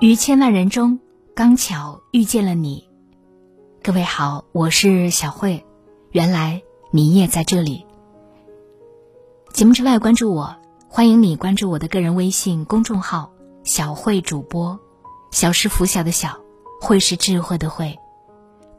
[0.00, 0.98] 于千万人中，
[1.36, 2.88] 刚巧遇见了你。
[3.80, 5.64] 各位好，我是小慧。
[6.10, 6.60] 原来
[6.90, 7.86] 你也在这里。
[9.52, 10.56] 节目之外，关注我，
[10.88, 14.80] 欢迎你关注我的个人微信公众号“小慧主播”。
[15.30, 16.40] 小是拂晓的小，
[16.80, 17.96] 慧是智慧的慧。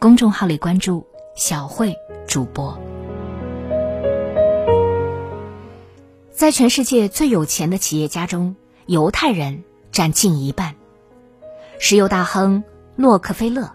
[0.00, 1.06] 公众号里关注
[1.38, 1.94] “小慧
[2.26, 2.76] 主播”。
[6.32, 8.56] 在全世界最有钱的企业家中，
[8.86, 9.62] 犹太人
[9.92, 10.74] 占近一半。
[11.78, 12.64] 石油大亨
[12.96, 13.72] 洛克菲勒，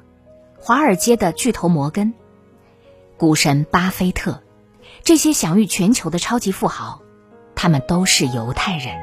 [0.60, 2.14] 华尔街的巨头摩根，
[3.18, 4.42] 股神巴菲特，
[5.04, 7.02] 这些享誉全球的超级富豪，
[7.56, 8.96] 他们都是犹太人。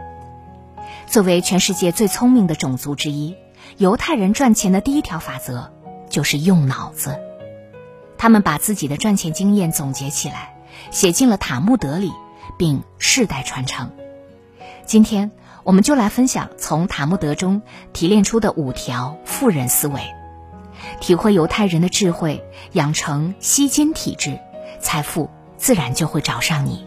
[1.06, 3.36] 作为全世界最聪明的种族之一，
[3.76, 5.72] 犹太人赚钱的第一条法则
[6.08, 7.20] 就是用脑子。
[8.18, 10.56] 他们把自己的赚钱经验总结起来，
[10.90, 12.10] 写进了塔木德里，
[12.58, 13.92] 并世代传承。
[14.86, 15.30] 今天。
[15.66, 17.60] 我们就来分享从塔木德中
[17.92, 20.00] 提炼出的五条富人思维，
[21.00, 24.38] 体会犹太人的智慧，养成吸金体质，
[24.78, 26.86] 财富自然就会找上你。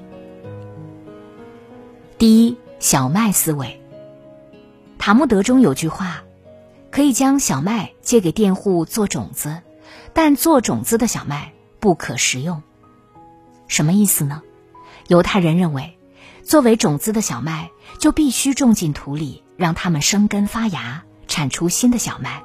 [2.17, 3.81] 第一，小麦思维。
[4.97, 6.23] 塔木德中有句话，
[6.89, 9.61] 可以将小麦借给佃户做种子，
[10.13, 11.51] 但做种子的小麦
[11.81, 12.63] 不可食用。
[13.67, 14.41] 什么意思呢？
[15.07, 15.98] 犹太人认为。
[16.49, 17.69] 作为种子的小麦，
[17.99, 22.41] 就必须种进土里，让它们生根发芽，产出新的小麦。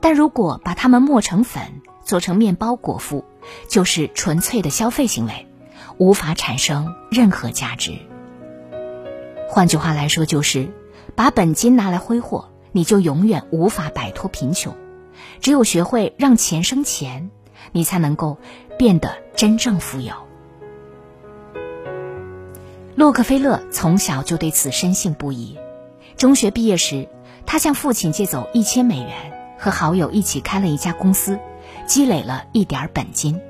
[0.00, 3.24] 但如果把它们磨成粉，做成面包果腹，
[3.68, 5.46] 就是纯粹的消费行为，
[5.98, 7.96] 无法产生任何价值。
[9.48, 10.68] 换句话来说，就是
[11.14, 14.76] 把本金拿来挥霍，你就永远无法摆脱贫穷。
[15.40, 17.30] 只有学会让钱生钱，
[17.70, 18.38] 你才能够
[18.76, 20.27] 变得真正富有。
[22.98, 25.56] 洛克菲勒从小就对此深信不疑。
[26.16, 27.08] 中学毕业时，
[27.46, 31.38] 他向父亲借走一千美元，和好友一起开了一家公司，
[31.86, 33.40] 积累了一点本金。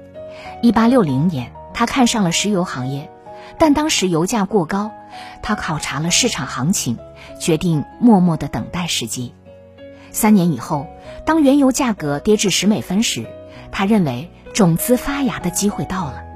[0.60, 3.10] 一八六零年，他看上了石油行业，
[3.58, 4.90] 但当时油价过高。
[5.42, 6.98] 他考察了市场行情，
[7.40, 9.32] 决定默默的等待时机。
[10.10, 10.88] 三年以后，
[11.24, 13.24] 当原油价格跌至十美分时，
[13.72, 16.27] 他认为种子发芽的机会到了。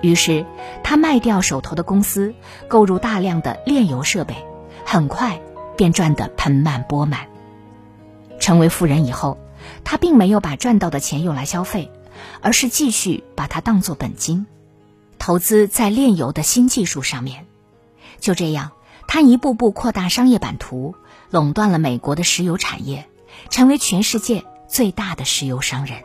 [0.00, 0.46] 于是，
[0.84, 2.34] 他卖掉手头的公司，
[2.68, 4.36] 购入大量的炼油设备，
[4.84, 5.40] 很快
[5.76, 7.26] 便赚得盆满钵满。
[8.38, 9.38] 成为富人以后，
[9.82, 11.90] 他并没有把赚到的钱用来消费，
[12.40, 14.46] 而是继续把它当作本金，
[15.18, 17.46] 投资在炼油的新技术上面。
[18.20, 18.70] 就这样，
[19.08, 20.94] 他一步步扩大商业版图，
[21.30, 23.08] 垄断了美国的石油产业，
[23.50, 25.98] 成为全世界最大的石油商人。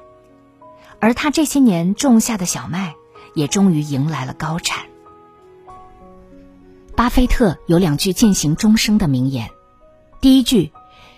[0.99, 2.95] 而他这些年种下的小麦。
[3.33, 4.85] 也终于迎来了高产。
[6.95, 9.49] 巴菲特有两句践行终生的名言：
[10.21, 10.71] 第一句，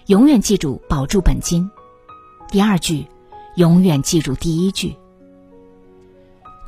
[0.05, 1.69] 永远记住保住本金；
[2.49, 3.07] 第二句，
[3.55, 4.95] 永远记住第一句。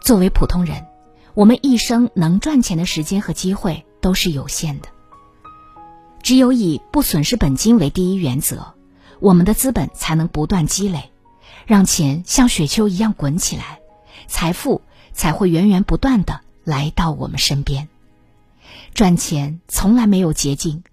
[0.01, 0.85] 作为普通人，
[1.33, 4.89] 我们一生能赚钱的时间和机会都是有限的。
[6.21, 8.73] 只有以不损失本金为第一原则，
[9.21, 11.11] 我们的资本才能不断积累，
[11.65, 13.79] 让钱像雪球一样滚起来，
[14.27, 14.81] 财富。
[15.17, 17.89] 才会源源不断的来到我们身边。
[18.93, 20.83] 赚钱从来没有捷径，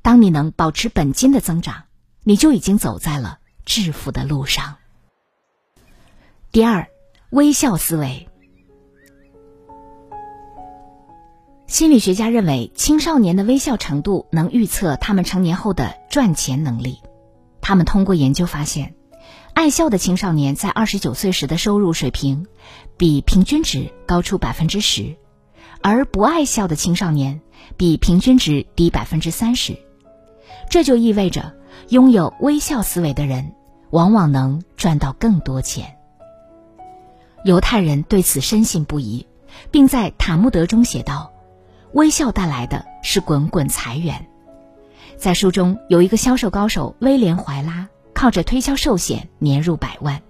[0.00, 1.84] 当你能保持本金的增长，
[2.24, 4.76] 你就已经走在了致富的路上。
[6.50, 6.88] 第二，
[7.28, 8.28] 微笑思维。
[11.66, 17.00] 心理学家认为，青少年的微笑程度能预测他们成年后的赚钱能力。
[17.60, 18.94] 他们通过研究发现。
[19.56, 22.46] 爱笑的青少年在二十九岁时的收入水平，
[22.98, 25.16] 比平均值高出百分之十，
[25.80, 27.40] 而不爱笑的青少年
[27.78, 29.74] 比平均值低百分之三十。
[30.68, 31.54] 这就意味着，
[31.88, 33.54] 拥有微笑思维的人，
[33.88, 35.96] 往往能赚到更多钱。
[37.42, 39.26] 犹太人对此深信不疑，
[39.70, 41.32] 并在塔木德中写道
[41.94, 44.26] ：“微笑带来的是滚滚财源。”
[45.16, 47.88] 在书中有一个销售高手威廉怀拉。
[48.16, 50.22] 靠着推销寿险年入百万，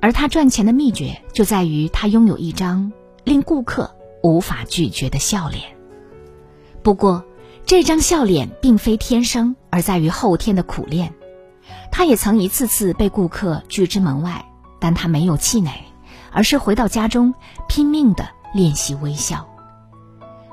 [0.00, 2.92] 而他赚钱的秘诀就在于他拥有一张
[3.24, 5.64] 令顾客无法拒绝的笑脸。
[6.80, 7.24] 不过，
[7.66, 11.12] 这张笑脸并非天生，而在于后天的苦练。
[11.90, 14.46] 他也曾一次次被顾客拒之门外，
[14.78, 15.72] 但他没有气馁，
[16.30, 17.34] 而是回到家中
[17.68, 19.48] 拼命的练习微笑。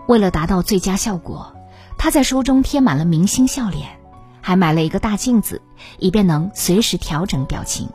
[0.08, 1.56] 为了达到最佳效果，
[2.00, 4.00] 他在书中贴满了明星笑脸。
[4.46, 5.60] 还买了一个大镜子，
[5.98, 7.90] 以便能随时调整表情。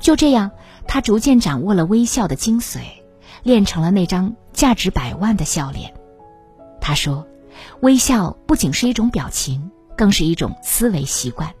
[0.00, 0.50] 就这样，
[0.88, 2.80] 他逐渐掌握了微笑的精髓，
[3.44, 5.94] 练成了那张价值百万的笑脸。
[6.80, 7.24] 他说
[7.82, 11.54] ：“微笑不仅是一种表情，更是一种思维习惯。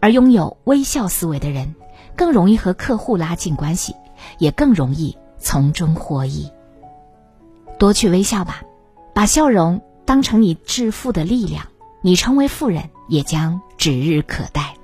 [0.00, 1.76] 而拥有微笑思维的人，
[2.16, 3.94] 更容易和客户拉近关系，
[4.38, 6.50] 也更容易从中获益。
[7.78, 8.62] 多去微笑吧，
[9.14, 11.68] 把笑容当成你致富的力量，
[12.00, 14.74] 你成为富人也将指日可待。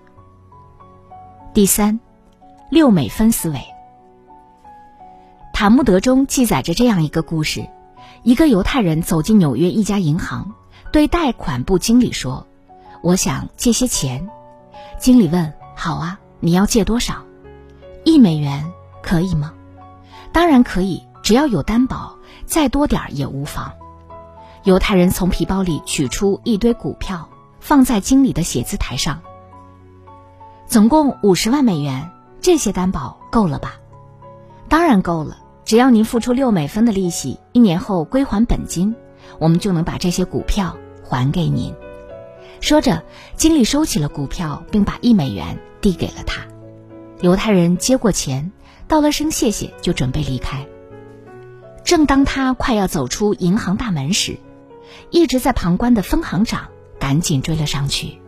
[1.53, 2.01] 第三，
[2.71, 3.61] 六美分思维。
[5.53, 7.69] 塔木德中记载着这样一个故事：
[8.25, 10.53] 一个犹太人走进纽约一家银行，
[10.91, 12.49] 对贷款部经理说
[13.01, 14.29] ：“我想借些钱。”
[14.99, 17.23] 经理问：“好啊，你要借多少？
[18.05, 18.73] 一美元
[19.03, 19.55] 可以吗
[20.33, 23.73] ？”“当然可以，只要有担保，再多点儿也无妨。”
[24.65, 27.29] 犹太人从皮包里取出一堆股票，
[27.61, 29.21] 放在经理的写字台上。
[30.67, 33.75] 总共五十万美元，这些担保够了吧？
[34.71, 35.37] 当然够了。
[35.67, 38.95] 只要您付出六美分的利息，一年后归还本金，
[39.39, 41.75] 我们就能把这些股票还给您。
[42.61, 43.03] 说着，
[43.37, 46.43] 经理收起了股票，并把一美元递给了他。
[47.21, 48.53] 犹太人接过钱，
[48.89, 50.67] 道了声谢谢，就准备离开。
[51.83, 54.39] 正当他快要走出银行大门时，
[55.11, 56.69] 一直在旁观的分行长
[56.99, 58.19] 赶紧追了上去。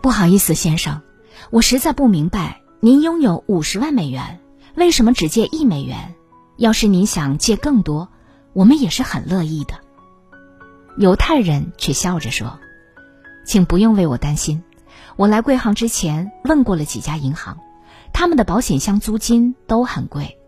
[0.00, 1.02] 不好意思，先生，
[1.50, 4.40] 我实在不明白，您拥有五十万美元。
[4.76, 6.14] 为什么只借一美元？
[6.56, 8.08] 要是您想借更多，
[8.52, 9.74] 我们也是很乐意的。
[10.96, 12.58] 犹太人却笑着说
[13.46, 14.62] ：“请不用为我担心，
[15.16, 17.58] 我来贵行之前问过了几家银行，
[18.12, 20.38] 他们的保险箱租金都很贵，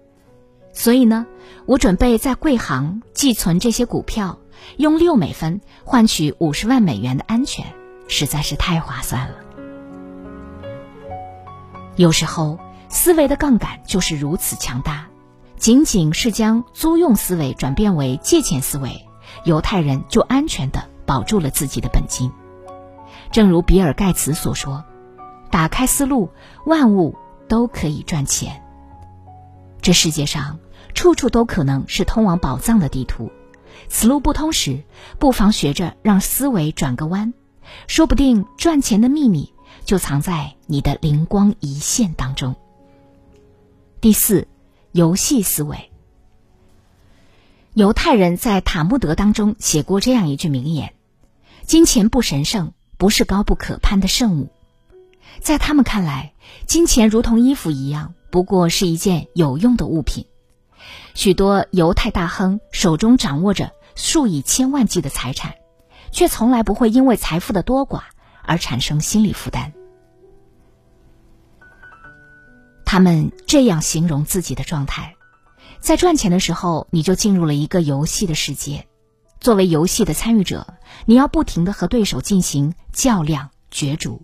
[0.72, 1.26] 所以呢，
[1.66, 4.38] 我准备在贵行寄存这些股票，
[4.76, 7.66] 用六美分换取五十万美元的安全，
[8.08, 9.34] 实在是太划算了。
[11.96, 12.58] 有时候。”
[12.94, 15.06] 思维的杠杆就是如此强大，
[15.56, 19.08] 仅仅是将租用思维转变为借钱思维，
[19.46, 22.30] 犹太人就安全的保住了自己的本金。
[23.30, 24.84] 正如比尔·盖茨所说
[25.50, 26.28] ：“打开思路，
[26.66, 27.16] 万物
[27.48, 28.62] 都可以赚钱。”
[29.80, 30.58] 这世界上
[30.92, 33.30] 处处都可能是通往宝藏的地图，
[33.88, 34.82] 此路不通时，
[35.18, 37.32] 不妨学着让思维转个弯，
[37.86, 39.52] 说不定赚钱的秘密
[39.84, 42.56] 就藏在你的灵光一现当中。
[44.00, 44.48] 第四，
[44.92, 45.90] 游戏思维。
[47.74, 50.92] 犹太人在塔木德当中写过这样一句名言
[51.64, 54.50] ：“金钱不神圣，不是高不可攀的圣物。”
[55.40, 56.34] 在他们看来，
[56.66, 60.26] 金钱如同衣服一样，不过是一件有用的物品。
[61.14, 65.54] 许多犹太大亨手中掌握着数以千万计的财产，
[66.10, 68.02] 却从来不会因为财富的多寡
[68.42, 69.72] 而产生心理负担。
[72.84, 75.16] 他们这样形容自己的状态：
[75.80, 78.86] 在赚钱的时候，你就进入了一个游戏的世界。
[79.40, 80.74] 作为游戏的参与者，
[81.04, 84.22] 你要不停的和对手进行较量、角逐。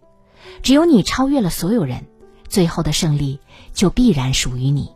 [0.63, 2.07] 只有你超越了所有人，
[2.49, 3.41] 最后的胜利
[3.73, 4.93] 就必然属于你。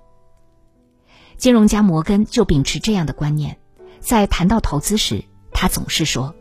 [1.37, 3.59] 金融家摩根就秉持这样的观念，
[4.01, 6.35] 在谈到投资时，他总是说：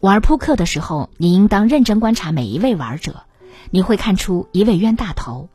[0.00, 3.24] 玩扑克的时候，你应当认真观察每一位玩者，
[3.70, 5.48] 你会看出一位冤大头。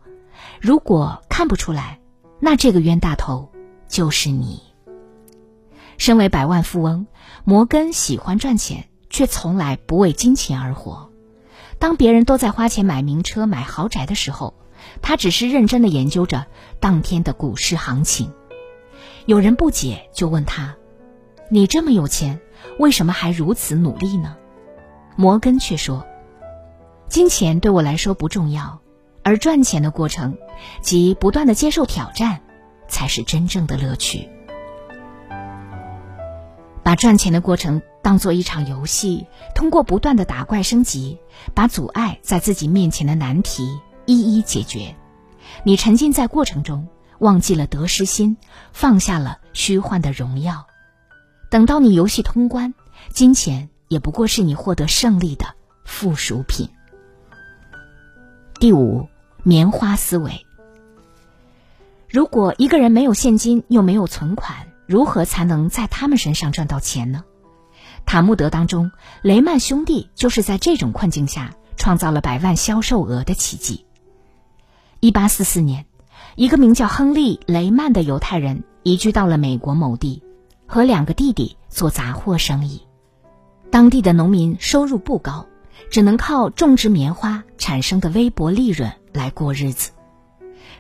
[0.59, 1.99] 如果看不出来，
[2.39, 3.51] 那这个冤大头
[3.87, 4.61] 就是你。
[5.97, 7.07] 身为百万富翁，
[7.43, 11.11] 摩根喜欢赚钱，却从来不为金钱而活。
[11.79, 14.53] 当别人都在花钱买名车、买豪宅的时候，
[15.01, 16.45] 他只是认真的研究着
[16.79, 18.31] 当天的股市行情。
[19.25, 20.75] 有人不解，就问他
[21.49, 22.39] ：“你这么有钱，
[22.79, 24.35] 为什么还如此努力呢？”
[25.15, 26.05] 摩根却说
[27.07, 28.79] ：“金钱对我来说不重要。”
[29.25, 30.37] 而赚钱的过程，
[30.81, 32.41] 即不断的接受挑战，
[32.89, 34.29] 才是真正的乐趣。
[36.83, 39.25] 把赚钱的过程当做一场游戏，
[39.55, 41.19] 通过不断的打怪升级，
[41.53, 44.95] 把阻碍在自己面前的难题一一解决。
[45.63, 46.87] 你沉浸在过程中，
[47.19, 48.37] 忘记了得失心，
[48.71, 50.67] 放下了虚幻的荣耀。
[51.49, 52.73] 等到你游戏通关，
[53.11, 55.45] 金钱也不过是你获得胜利的
[55.85, 56.69] 附属品。
[58.59, 59.07] 第五。
[59.45, 60.45] 棉花思维。
[62.09, 67.25] 如果一个人没有现金又没有存款，如何才能在他们身上赚到钱呢？
[68.05, 68.89] 塔木德当中，
[69.21, 73.85] 雷曼兄弟就是在这种困境下创造了百万销售额的奇迹。
[75.03, 75.85] 一八四四年，
[76.37, 80.23] 一个名叫亨利·雷曼的犹太人移居到了美国某地，
[80.65, 82.83] 和两个弟弟做杂货生意。
[83.69, 85.45] 当地的农民收入不高，
[85.91, 88.93] 只能靠种植棉花产生的微薄利润。
[89.11, 89.91] 来过日子，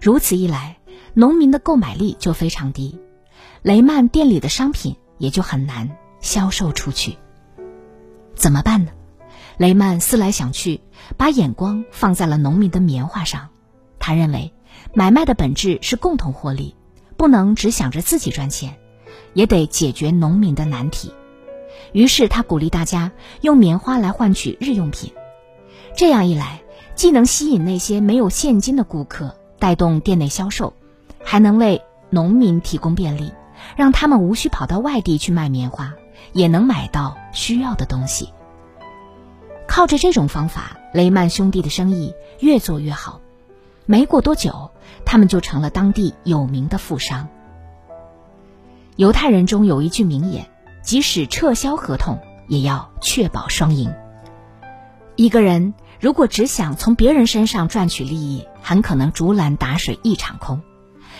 [0.01, 0.77] 如此一来，
[1.13, 3.01] 农民的购买力就非常低，
[3.61, 7.17] 雷曼店里的商品也就很难销售出去。
[8.35, 8.91] 怎么办呢？
[9.57, 10.79] 雷曼思来想去，
[11.17, 13.49] 把眼光放在了农民的棉花上。
[14.05, 14.51] 他认为，
[14.93, 16.75] 买卖的本质是共同获利，
[17.15, 18.75] 不能只想着自己赚钱，
[19.33, 21.13] 也得解决农民的难题。
[21.93, 25.13] 于是，他鼓励大家用棉花来换取日用品。
[25.95, 26.63] 这样一来，
[26.95, 30.73] 既能吸引那些没有现金的顾客，带动店内销售，
[31.23, 33.31] 还能为农民提供便利，
[33.77, 35.93] 让他们无需跑到外地去卖棉花，
[36.33, 38.33] 也能买到需要的东西。
[39.65, 43.21] 靠着这种方法，雷曼兄弟的生意越做越好。
[43.85, 44.71] 没过多久，
[45.05, 47.27] 他们就成了当地有名的富商。
[48.95, 50.47] 犹太人中有一句名言
[50.83, 53.93] ：“即使撤销合同，也要确保双赢。”
[55.15, 60.59] 一个人如果只想从别人身上赚取利益，很可能竹篮打水一场空；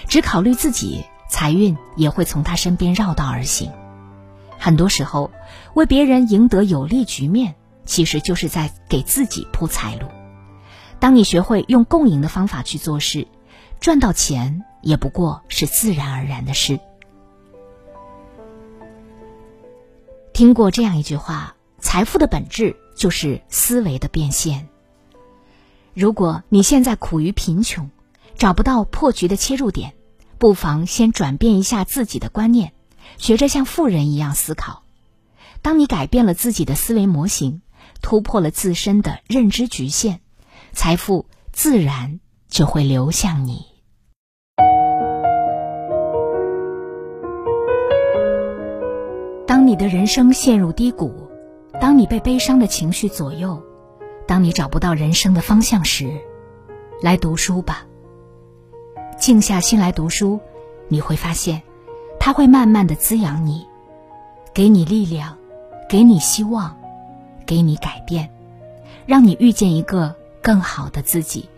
[0.07, 3.71] 只考虑自己，财运也会从他身边绕道而行。
[4.57, 5.31] 很多时候，
[5.73, 7.55] 为别人赢得有利局面。
[7.85, 10.07] 其实就是在给自己铺财路。
[11.03, 13.27] 当你学会用共赢的方法去做事，
[13.81, 16.79] 赚到钱也不过是自然而然的事。
[20.31, 24.69] 听过这样一句话：财富的本质就是思维的变现。
[25.93, 27.89] 如果你现在苦于贫穷，
[28.37, 29.95] 找不到破局的切入点，
[30.37, 32.71] 不妨先转变一下自己的观念，
[33.17, 34.83] 学着像富人一样思考。
[35.61, 37.61] 当你改变了自己的思维模型，
[38.01, 40.21] 突破了自身的认知局限，
[40.73, 43.63] 财富自然就会流向你。
[49.47, 51.13] 当你的人生陷入低谷，
[51.79, 53.61] 当你被悲伤的情绪左右，
[54.27, 56.19] 当你找不到人生的方向时，
[57.01, 57.85] 来读书吧。
[59.17, 60.39] 静下心来读书，
[60.87, 61.61] 你会发现，
[62.19, 63.65] 它会慢慢的滋养你，
[64.53, 65.37] 给你力量，
[65.87, 66.75] 给你希望。
[67.45, 68.29] 给你改变，
[69.05, 71.49] 让你遇见一个更好的自己。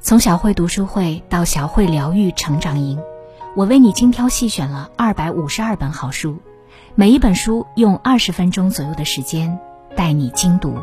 [0.00, 2.98] 从小慧读书会到小慧疗愈成长营，
[3.54, 6.38] 我为你精挑细选了二百五十二本好书，
[6.94, 9.60] 每一本书用二十分钟左右的时间
[9.94, 10.78] 带你精读。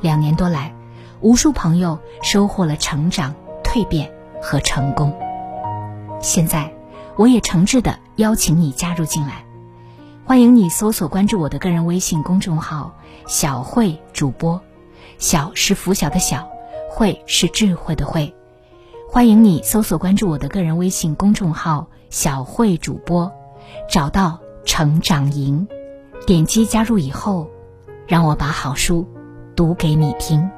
[0.00, 0.72] 两年多来，
[1.20, 5.12] 无数朋友收获了成长、蜕变和成功。
[6.20, 6.72] 现在，
[7.16, 9.44] 我也诚挚的邀请你加入进来。
[10.26, 12.92] 欢迎你搜索关注我的个人微信公众号
[13.26, 14.60] “小慧主播”，
[15.18, 16.48] 小是拂晓的小，
[16.90, 18.34] 慧是智慧的慧。
[19.08, 23.32] 欢迎你搜索关注我的个人微信公众号“小慧主播”，
[23.88, 25.66] 找到成长营，
[26.26, 27.48] 点击加入以后，
[28.06, 29.06] 让我把好书
[29.54, 30.50] 读给你听。